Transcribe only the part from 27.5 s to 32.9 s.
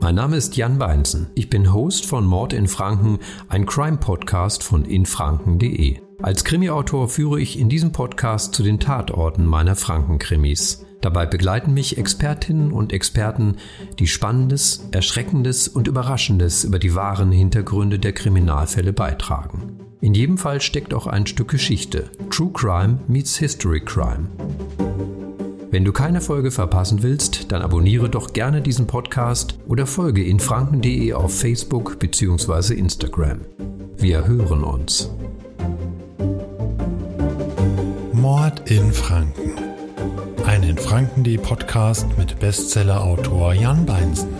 dann abonniere doch gerne diesen Podcast oder folge infranken.de auf Facebook bzw.